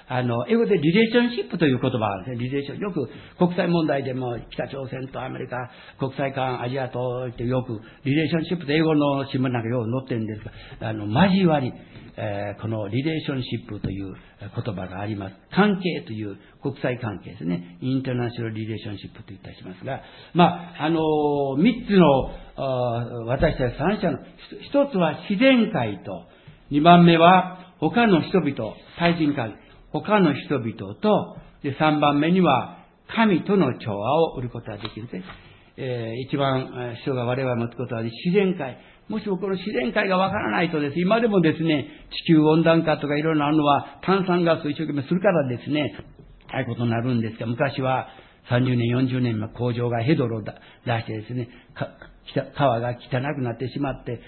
[0.06, 2.44] あの、英語でリレーションシップという言葉があるんですね。
[2.44, 2.78] リレーション。
[2.78, 11.72] よく国際問題でも北朝鮮とアメリカ、国際間、アジアとってよくリレーションシップと英語の新聞なんかよう載ってるんですが、あの、交わり、
[12.16, 15.34] えー、このリレーションシップという言葉があります。
[15.52, 17.78] 関係という国際関係ですね。
[17.80, 20.02] インターナショナルリレーションシップと言ったしますが、
[20.34, 21.00] まあ、あの、
[21.56, 24.18] 三つの、私たち三者の、
[24.60, 26.26] 一つは自然界と、
[26.70, 29.63] 二番目は他の人々、対人関係、
[30.00, 32.78] 他の人々と、で、三番目には
[33.14, 35.24] 神との調和を売ることができるんです。
[35.76, 38.78] えー、一番人が我々持つことは自然界。
[39.08, 41.86] もしもこの自然界がわからないとです、今でもですね、
[42.26, 45.94] 地球温暖化とかいろいろあるのは炭酸ガスを一生懸命するからですね、
[46.52, 48.08] ああいうことになるんですが、昔は
[48.50, 51.48] 30年、40年の工場がヘドロを出してですね、
[52.56, 54.20] 川が汚くなってしまって、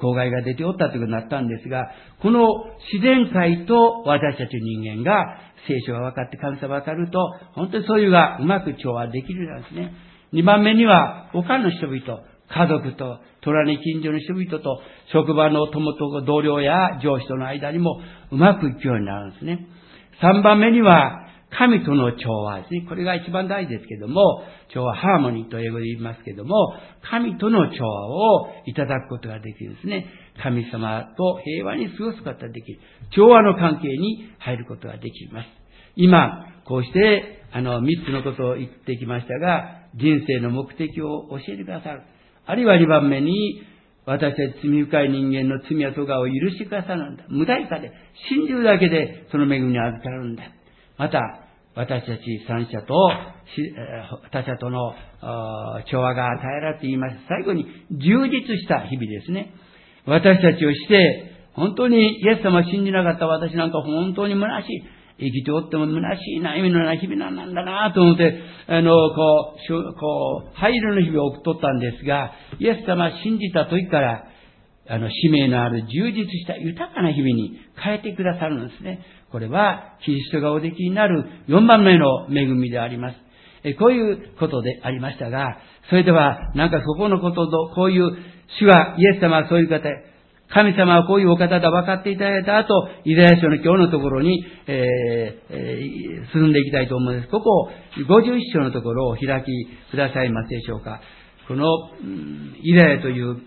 [0.00, 1.90] 公害が出ておったということになったんですが、
[2.20, 2.46] この
[2.92, 5.36] 自然界と私たち人間が
[5.68, 7.18] 聖書が分かって神様が分かると、
[7.54, 9.92] 本当にそういうがうまく調和できるなんですね。
[10.32, 12.00] 二番目には、他の人々、
[12.48, 14.80] 家族と、隣近所の人々と、
[15.12, 19.66] 職場の友と同僚や上司との間にもうまくいくようになるんですね。
[20.20, 21.23] 三番目には、
[21.56, 22.86] 神との調和ですね。
[22.88, 26.74] これが一番大事ですけども、調和、ハーモニーと英語で言いますけども、
[27.08, 30.06] 神との調和をいただくことができるんですね。
[30.42, 32.80] 神様と平和に過ごすことができる。
[33.14, 35.46] 調和の関係に入ることができます。
[35.96, 42.02] 今、こうして、あの、三つのことを言ってきましたが、人生の目的を教えてくださる。
[42.46, 43.62] あるいは二番目に、
[44.06, 47.24] 私たち罪深い人間の罪や咎を許してくださるんだ。
[47.28, 47.92] 無代価で、
[48.28, 50.42] 信じるだけでその恵みに預かるんだ。
[50.98, 51.43] また、
[51.76, 52.94] 私たち三者と、
[54.30, 54.94] 他者との
[55.90, 57.16] 調和が与えられています。
[57.28, 59.52] 最後に、充実した日々ですね。
[60.06, 64.82] 私たちをして、本当にイエス様を信じなかった私なんか本当に虚しい。
[65.16, 74.24] 生きておっても虚しいな、意味のない日々なんだなと思って、あの、こう、こう、灰色の日々を送っとったんですが、イエス様信じた時から、
[74.88, 79.00] あの、使命のある充実した豊かな日々に変えてくださるんですね。
[79.30, 83.16] これは、キリストがおできになる4番目の恵みであります。
[83.64, 88.10] えこういうことでありましたが、それでは、なんかそこのことと、こういう、
[88.58, 89.88] 主は、イエス様はそういう方、
[90.48, 97.28] 神様はこういうお方だ分かっていただいた後、イザヤ書の今日のところに、えーえー、進んでいきたいと思います。
[97.28, 99.50] ここ、51章のところを開き
[99.90, 101.00] くださいますでしょうか。
[101.48, 101.64] この、
[102.62, 103.38] イザヤという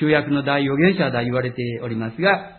[0.00, 2.58] 旧約の大預言者だ言われておりますが、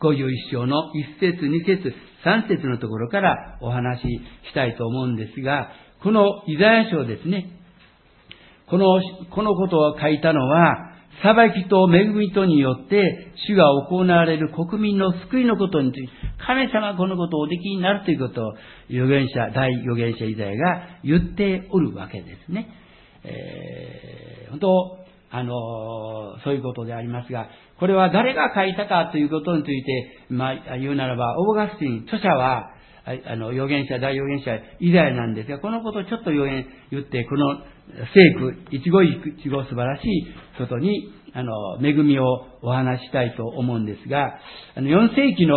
[0.00, 4.08] 51章の1節、2節、3節のところからお話し
[4.50, 5.70] したいと思うんですが、
[6.02, 7.46] このイザヤ書ですね、
[8.68, 8.86] この、
[9.30, 10.88] このことを書いたのは、
[11.22, 16.12] 裁きと恵みとによって、主が行われる国民の救いのことについて、
[16.44, 18.52] 神様はこのことをおできになるということを、
[18.90, 22.66] 預言者、大預言者イザヤが言っておるわけですね。
[23.24, 25.01] えー、本当、
[25.34, 27.48] あの、そういうことでありますが、
[27.80, 32.70] これは誰が書いたかということについて、まあ、言うならば、オーガスティン、著者は、
[33.04, 37.58] あの、預言者、大預言者、イザヤなんですが、このことをちょっと予言、言って、この
[38.14, 40.26] 聖句、一期一会素晴らしい
[40.58, 44.38] ことに、あの、恵みをお話ししたいと思うんですが、
[44.76, 45.56] あの、4世紀の、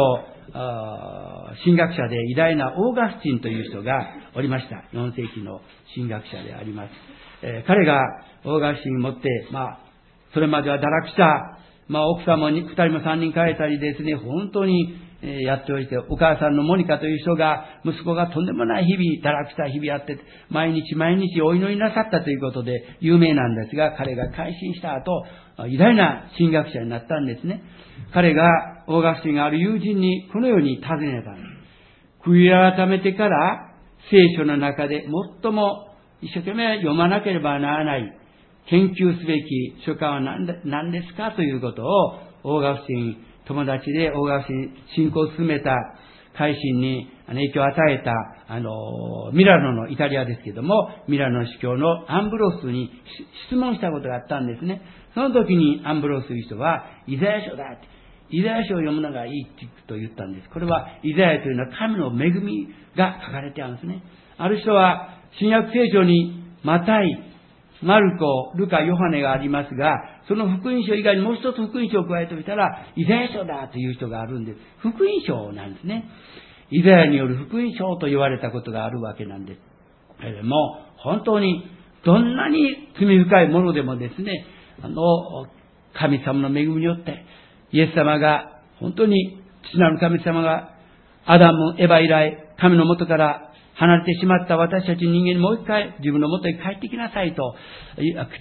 [1.65, 4.85] 神学者で偉大なオーガスティンという人がおりました。
[4.93, 5.59] 4世紀の
[5.93, 7.24] 神学者であります。
[7.41, 8.01] えー、彼が
[8.45, 9.79] オーガスティンを持って、まあ、
[10.33, 20.17] それまでは堕落した、まあ、奥様に2人も3人帰ったりですね、本当にえやっておいて、お母さんのモニカという人が、息子がとんでもない日々、堕落した日々やって、
[20.49, 25.25] 毎日毎日お祈りなさったということで有名なんですが、彼が改心した後、
[25.67, 27.63] 偉大な神学者になったんですね。
[28.13, 28.43] 彼が、
[28.87, 31.41] 大学生がある友人にこのように尋ねたんで
[32.23, 32.29] す。
[32.29, 33.71] 悔い改めてから、
[34.11, 35.07] 聖書の中で
[35.41, 38.17] 最も一生懸命読まなければならない、
[38.67, 44.47] 研究すべき書簡は何ですかということを、大学生友達で大川市
[44.95, 45.71] 信仰を進めた
[46.35, 48.11] 改心に影響を与えた、
[48.47, 52.91] あの、ミラノのイタリアですけども、ミラノの司教のアンブロスに
[53.47, 54.81] 質問したことがあったんですね。
[55.13, 57.87] その時にアンブロスという人は、イザヤ書だって、
[58.29, 59.45] イザヤ書を読むのがいい
[59.87, 60.49] と言ったんです。
[60.49, 64.03] これは、イザヤというのは神の恵みが書かれてあるんですね。
[64.37, 67.25] ある人は、新約聖書に、マタイ、
[67.81, 69.95] マルコ、ルカ、ヨハネがありますが、
[70.27, 74.59] その福音書以外にもう一つ福音書を加えておいたら、イザヤ書だという人があるんです。
[74.79, 76.05] 福音書なんですね。
[76.71, 79.59] イザヤによる福音書と言われたことがあるわけなんです。
[80.19, 81.63] けれども、本当に、
[82.03, 84.45] どんなに罪深いものでもですね、
[84.81, 84.95] あの、
[85.93, 87.25] 神様の恵みによって、
[87.71, 90.71] イエス様が、本当に、父なる神様が、
[91.25, 93.44] アダム、エヴァ以来、神の元から
[93.75, 97.55] 離れてしまった私たち人間にもう一回自分の元に帰ってきなさいと、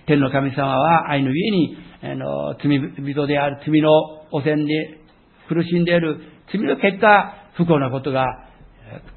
[0.07, 3.91] 天の神様は愛のゆえに、あの、罪人である、罪の
[4.31, 5.01] 汚染で
[5.49, 6.21] 苦しんでいる、
[6.53, 8.27] 罪の結果、不幸なことが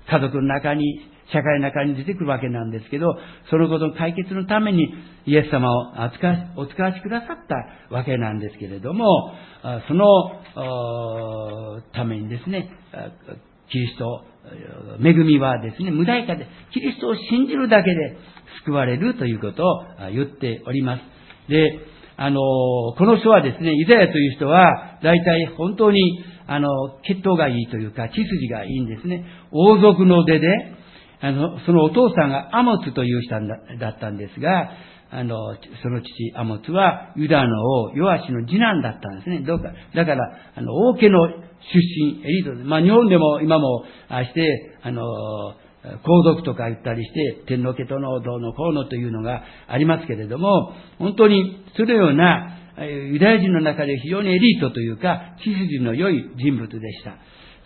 [0.10, 3.17] 家族の中に、社会の中に出てくるわけなんですけど、
[3.49, 4.88] そのことの解決のために
[5.25, 5.91] イエス様を
[6.56, 9.06] お使わしくださったわけなんですけれども、
[9.89, 10.06] その
[11.93, 12.71] ためにですね、
[13.69, 14.23] キリスト
[15.03, 18.17] 恵みはですね、無代価で、キリストを信じるだけで
[18.65, 21.01] 救われるということを言っております。
[21.49, 21.79] で、
[22.17, 26.69] あの、この書はですね、イザヤという人は、大体本当に、あの、
[27.03, 29.25] 血統がいいというか、血筋がいいんですね。
[29.51, 30.47] 王族の出で、
[31.21, 33.36] あの、そのお父さんがアモツという人
[33.79, 34.71] だったんですが、
[35.10, 39.39] あの、その父、アモツは、ユダの王、ヨアシの次男だったんですね。
[39.39, 41.34] どうか、だから、あの、王家の出
[42.00, 45.04] 身、エリートで、まあ日本でも今も、あして、あの、
[46.04, 57.17] 皇族とか言ったりして、天皇家とのどうのこうのというのがありますけれども、本当にそのようなユダヤ人の中で非常にエリートというか、血筋の良い人物でした。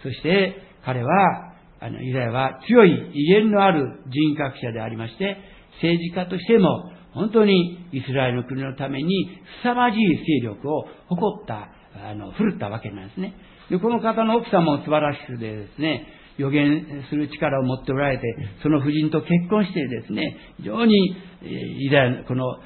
[0.03, 5.37] そして彼は、あの、ユダヤは強い威厳のある人格者でありまして、
[5.81, 9.27] 政治家としても本当にイスラエルの国のために
[9.63, 11.69] 凄まじい勢力を誇った、
[12.09, 13.35] あの、振るったわけなんですね。
[13.69, 18.23] で、この方の奥さんも素晴らしくてですね、予言する力を持っておられて、
[18.63, 22.59] その夫人と結婚してですね、非常にユダヤ、この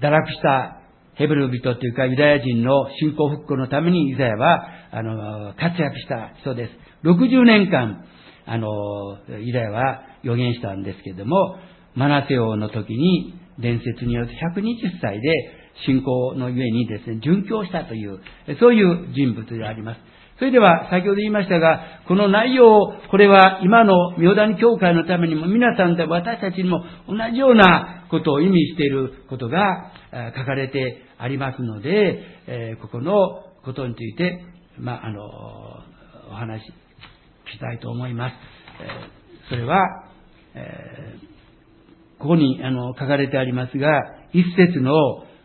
[0.00, 0.80] 堕落した
[1.14, 6.72] ヘブル人というかユダヤ人の信仰復興のためにイザヤは、あの、活躍した人です。
[7.04, 8.04] 60年間、
[8.46, 8.68] あの、
[9.40, 11.58] イザヤは予言したんですけども、
[11.94, 15.30] マナセ王の時に伝説によって120歳で
[15.86, 18.20] 信仰のゆえにですね、殉教したという、
[18.58, 20.00] そういう人物であります。
[20.38, 29.92] それでは、先ほど言いましたが、この内容、これは今の妙谷教会のためにも、皆さんと私たちにも同じようなことを意味していることが
[30.36, 34.42] 書かれてありますので、えここのことについて、
[34.78, 35.22] まあ、あの、
[36.30, 36.66] お話し
[37.52, 38.32] したいと思います。
[38.82, 38.88] え
[39.50, 39.78] それは、
[40.54, 40.79] え
[42.20, 43.88] ここにあの書かれてありますが、
[44.32, 44.92] 一節の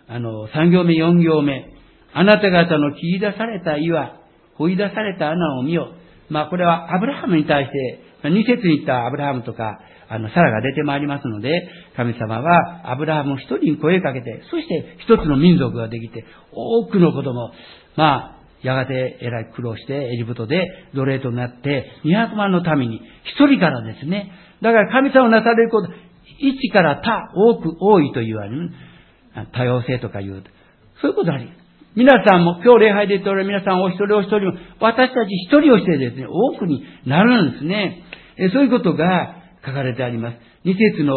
[0.08, 1.66] あの3行目、4行目、
[2.14, 4.20] あなた方の切り出された岩、
[4.56, 5.94] 掘り出された穴を見よ。
[6.30, 17.52] まあこれはアブラハムに対して、二節に言ったアブラハムとか、あの、サラが出てまいりますので、神様はアブラハムを一人に声かけて、そして一つの民族ができて、多くの子供、
[17.96, 24.32] まあ、やがてえらい苦労してエジプトで奴隷となって200万のために一人からですね。
[24.62, 25.90] だから神様をなされること、
[26.40, 28.72] 一から多、多く、多いと言われる。
[29.54, 30.44] 多様性とか言う。
[31.02, 31.50] そういうことあり。
[31.96, 38.04] 皆さんも、今日礼拝で言っておられる皆さんお一人お一人も、私たち一人をしてですね、多くになるんですね。
[38.54, 40.38] そういうことが書かれてあります。
[40.66, 41.14] 二節の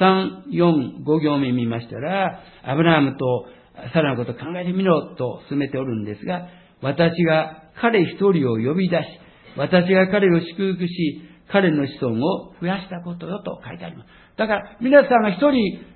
[0.00, 3.46] 3、4、5行目見ましたら、アブラハムと
[3.92, 6.48] サラのことを考えてみろと進めておるんですが、
[6.80, 9.04] 私が彼一人を呼び出し、
[9.56, 14.21] 私が彼を祝福し、彼の子孫を増やしたことよと書いてあります。
[14.42, 15.54] だから、皆さんが一人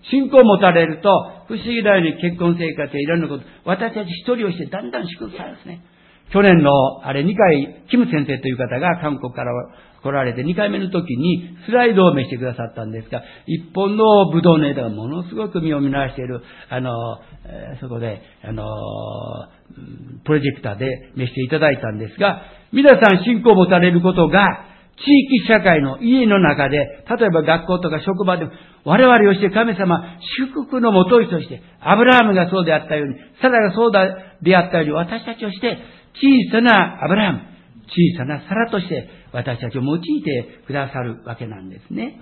[0.08, 1.08] 信仰を持たれると、
[1.48, 5.82] 不思議なように結婚生活やいろんなこと、私たち一人をしてだんだん祝福されるんですね。
[6.30, 6.70] 去年の、
[7.02, 9.52] あれ、2回、キム先生という方が韓国から
[10.02, 18.64] 来られて、2回目の時にスライドを召してくださったんですが、一本のブドウの枝がものすごく実を実らしている、あの、え、そこで、あの、
[20.24, 20.86] プロジェクターで
[21.16, 22.42] 召していただいたんですが、
[22.72, 28.50] 皆さん信仰を持たれることが、地域社会の家の中で、例えば学校とか職場でも、
[28.84, 33.92] 我々をして神様、祝福のもといとして、アブラハムがそうであったように、サラがそう
[34.42, 35.78] であったように、私たちをして、
[36.14, 37.40] 小さなアブラハム、
[37.88, 42.18] 小さなサラとして、私たちを用いてくださるわけなんですね。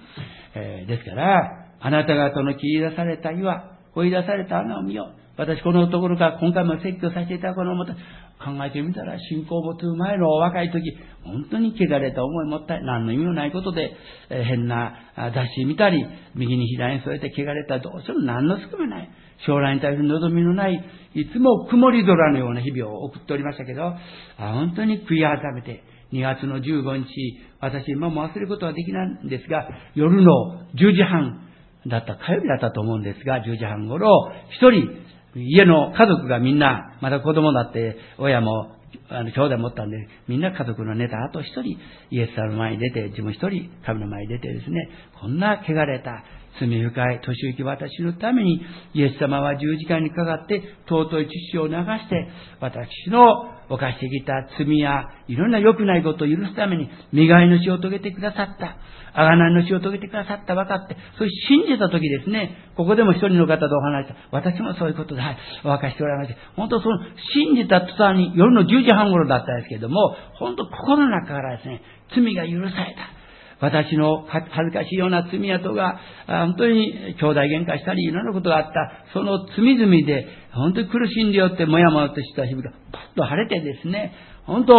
[0.54, 5.24] えー、ですから、あなた方の切り出された岩、掘り出された穴を見よう。
[5.36, 7.96] 私このところから今回も説教させていただくのをもた
[8.38, 10.82] 考えてみたら信仰を持つ前の若い時、
[11.24, 13.96] 本当に汚れた思いを持ったい何の意味もないことで、
[14.30, 16.04] えー、変な雑誌見たり、
[16.34, 19.10] 右に左に添えて汚れたどうしても何の隙もない。
[19.46, 23.98] 将来に対する望みのない、いつも曇り空のような日々を送っておりましたけど、あ
[24.38, 25.82] 本当に悔い改めて、
[26.12, 31.40] 2月の15日、私今も忘れることはできないんですが、夜の10時半
[31.86, 35.03] だった、火曜日だったと思うんですが、10時半頃、一人、
[35.36, 38.76] 家の家族がみんな、また子供だって、親も、
[39.08, 39.96] あの、兄弟持ったんで、
[40.28, 41.78] みんな家族の寝た後一人、
[42.10, 44.88] イエス様の前に出て、自分一人、神の前に出てですね、
[45.20, 46.24] こんな汚れた、
[46.60, 48.60] 罪深い、年行き私のために、
[48.94, 52.28] イエス様は十字架にかかって、尊い父を流して、
[52.60, 58.76] 私の犯してきた罪や、いろんな良くないことを許すために、磨いの死を遂げてくださった。
[59.16, 64.16] あがないの死を遂げてくださった分かって、そう信じた時ですね、ここでも一人の方とお話した。
[64.32, 66.98] 私もそういうことで、はい、お分かしておられまして、本当その、
[67.32, 71.80] 信じた途端に夜の10時半頃だったんですけれども、本当心の中からですね、
[72.14, 73.23] 罪が許された。
[73.64, 78.72] 私の恥ずかしいような罪跡が、本当に兄弟喧嘩したり、いろんなことがあった、
[79.12, 84.12] その罪々で、本当に苦しんでよって、もやもやとした日々がパッと晴れてですね、
[84.44, 84.74] 本当、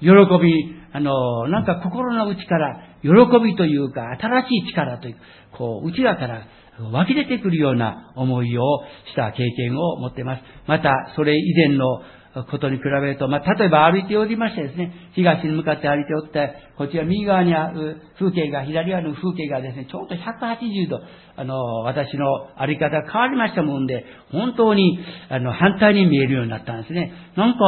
[0.00, 0.08] 喜
[0.40, 3.10] び、あの、なんか心の内から、喜
[3.44, 5.16] びというか、新しい力という、
[5.52, 6.46] こう、内側から
[6.92, 8.62] 湧き出てくるような思いを
[9.10, 10.42] した経験を持っています。
[10.66, 12.00] また、それ以前の
[12.44, 21.00] ことに比べると、まあ、例えば歩いておりましてですね、東に向かって歩いておって、こちら右側にある風景が、左側の風景がですね、ちょうど180度、
[21.36, 22.26] あの、私の
[22.56, 27.12] 歩き方が変わりましたもんで、本当に、あの、反対に見えるようになったんですね。
[27.36, 27.58] なんか、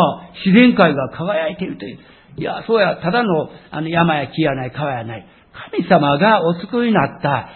[0.45, 1.99] 自然界が輝いているという。
[2.37, 5.27] いや、そうや、ただの、あの、山や木やない、川やない。
[5.73, 7.49] 神様がお救いになった、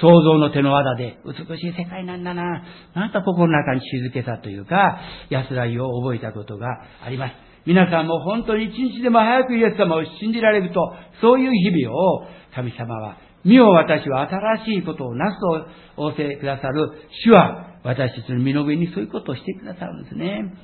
[0.00, 2.64] 創造の手の技で美しい世界なんだな。
[2.94, 6.68] なんか心の中に静けさというか、安らぎを覚えたことが
[7.04, 7.32] あります。
[7.66, 16.90] 皆さんも本当に一日でも早くイエス様を信じられると、そういう日々を神様は、身を私は新しいことをなすと仰せくださる
[17.24, 20.54] 主は、私たちの身の上にそういうことをしてくださるんですね。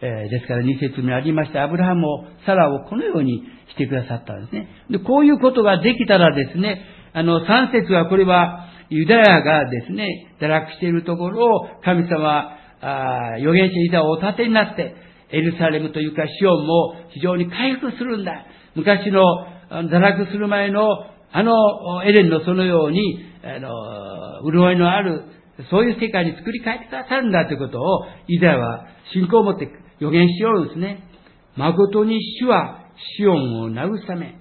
[0.00, 4.68] えー、ですから二節目ありました、アブラハムを、サラをこのようにしてくださったんですね。
[4.90, 6.82] で、こういうことができたらですね、
[7.12, 14.94] あの、三節はこれは、ユダヤがですね、堕落しているところを、神様、あ預言者イザをお立てになって、
[15.30, 18.44] エルサレムというかシオンも非常に回復するんだ。
[18.74, 19.22] 昔の
[19.70, 20.86] 堕落する前の
[21.34, 25.22] あのエレンのそのように、あの、潤いのある、
[25.70, 31.08] そういう世界に作り変えてくださるんだということを、イザヤは信仰を持って予言しようんですね。
[31.56, 32.80] 誠に主は
[33.16, 34.36] シオンを慰め、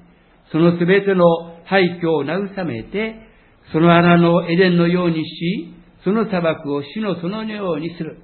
[0.52, 1.26] そのすべての
[1.66, 3.16] 廃墟を慰めて、
[3.72, 5.74] その穴のエデンのようにし、
[6.04, 8.20] その砂漠を死のそのようにする。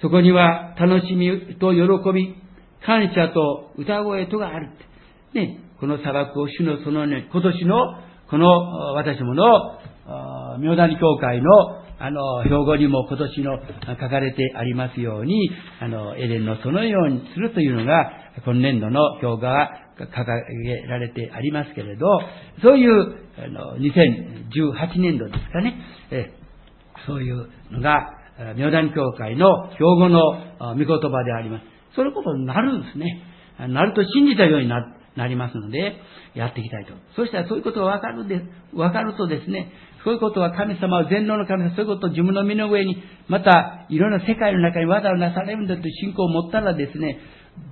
[0.00, 2.34] そこには楽しみと喜び、
[2.86, 4.70] 感謝と歌声とがある。
[5.34, 7.76] ね、この砂漠を主のそのね、今年の、
[8.30, 8.46] この
[8.94, 9.44] 私もの、
[10.60, 11.50] 妙谷教会の、
[12.00, 13.58] あの、標語にも今年の
[14.00, 15.50] 書かれてありますように、
[15.80, 18.12] あの、エレンのそのようにするというのが、
[18.44, 19.70] 今年度の標語が
[20.06, 20.24] 掲
[20.64, 22.06] げられてありますけれど、
[22.62, 25.80] そういう、あの、2018年度ですかね、
[26.10, 26.32] え
[27.06, 28.14] そういうのが、
[28.56, 30.20] 妙谷教会の標語の
[30.74, 31.64] 御言葉であります。
[31.96, 33.22] そのことになるんですね。
[33.68, 35.96] なると信じたようにななりますので、
[36.34, 36.92] やっていきたいと。
[37.16, 38.40] そしたらそういうことがわかるで、
[38.72, 39.72] わかるとですね、
[40.04, 47.18] そういうことは神様は全能の神様、そういうことを自分の身の上に、またいろんな世界の中に技をなされるんだという信仰を持ったらですね、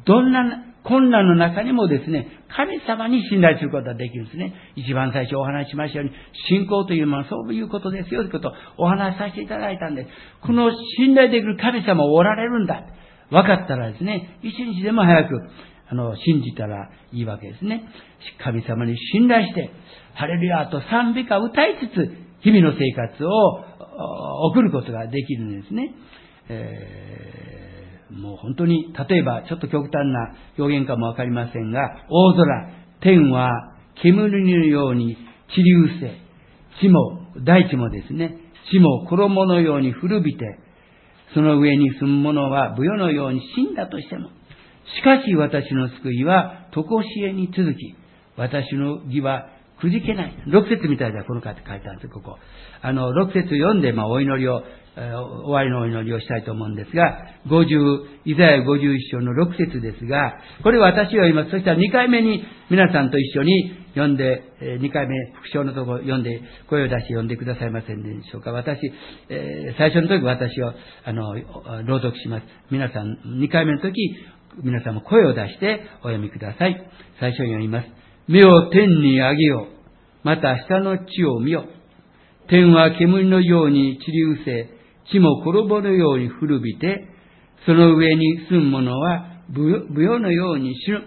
[0.05, 0.43] どんな
[0.87, 4.55] 困難の中にもですね、神様に信頼することができるんですね。
[4.77, 6.15] 一番最初お話ししましたように、
[6.49, 10.07] 信仰というのはそういうことですよということをお話しさせていただいたんで、
[10.43, 12.85] この信頼できる神様おられるんだ。
[13.31, 15.41] 分かったらですね、一日でも早く、
[15.89, 17.85] あの、信じたらいいわけですね。
[18.43, 19.71] 神様に信頼して、
[20.15, 23.31] ハレルヤと賛美歌を歌いつつ、日々の生活を
[24.51, 25.95] 送ることができるんですね。
[26.49, 27.76] えー、
[28.11, 33.51] もう本当に、例えば、ちょっと極端な表現かもわかりませんが、大空、天は
[34.03, 35.17] 煙のように
[35.55, 36.27] 散り失せ、
[36.81, 38.39] 地も、大地もですね、
[38.71, 40.59] 地も衣のように古びて、
[41.35, 44.29] その上に住む者は舞踊のように死んだとしても、
[44.99, 47.97] しかし私の救いは、とこしえに続き、
[48.37, 49.49] 私の義は
[49.81, 50.35] くじけない。
[50.47, 52.39] 六節みたいだ、この方って書いてあるんです、ここ。
[52.81, 54.63] あの、六節読んで、まあ、お祈りを、
[54.97, 57.19] 終わりのお祈りをしたいと思うんですが、
[57.49, 57.67] 50、
[58.25, 61.51] イザヤ51章の6節ですが、これ私は言います。
[61.51, 66.41] そしたら2回目に皆さんと一緒に読んで、2回目、副章のところ読んで、
[66.71, 68.53] 声を出して読んでくださいませんでしょうか。
[68.53, 68.81] 私、
[69.77, 70.73] 最初の時私を、
[71.05, 71.35] あの、
[71.85, 72.47] 朗読します。
[72.71, 73.93] 皆さん、2回目の時、
[74.63, 76.91] 皆さんも声を出してお読みください。
[77.21, 77.89] 最初に読みます。
[78.29, 79.67] 目を天に上げよ。
[80.23, 81.67] また下の地を見よ。
[82.49, 84.76] 天は煙のように散り失せ、
[85.11, 87.09] 地も衣のように古びて、
[87.65, 91.03] その上に住む者は舞踊のように死ぬ。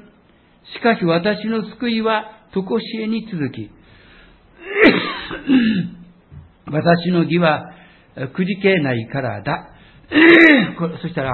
[0.76, 3.70] しかし私の救いは常しえに続き、
[6.72, 7.74] 私の義は
[8.34, 9.70] くじけないからだ。
[11.02, 11.32] そしたら、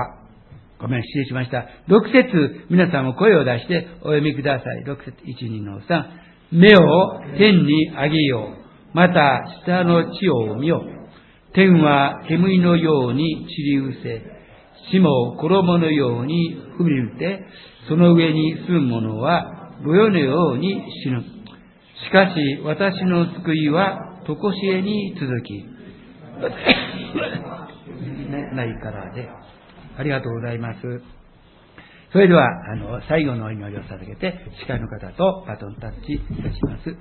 [0.80, 1.68] ごめん、失礼しました。
[1.88, 4.84] 6節、皆さんも声を出してお読みください。
[4.86, 6.04] 6節、1、2の3。
[6.52, 8.50] 目を天に上げよ
[8.94, 8.98] う。
[8.98, 11.05] また、下の地を見よう。
[11.56, 14.22] 天は煙のように散り失せ、
[14.92, 17.46] 地も衣のように踏み入れて、
[17.88, 21.24] その上に住む者は舞踊のように死ぬ。
[21.24, 25.66] しかし、私の救いは、とこしえに続き、
[28.54, 29.30] ないからで。
[29.98, 30.80] ありがとうございます。
[32.12, 36.96] それでは、あの、最後のお祈りを捧げて、司会の方とバトンタッチいたします。